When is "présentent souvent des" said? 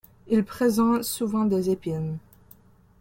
0.43-1.69